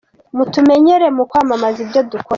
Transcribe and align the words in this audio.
Mutumenyereye 0.37 1.11
mu 1.17 1.23
kwamamaza 1.29 1.79
ibyo 1.85 2.01
dukora. 2.11 2.29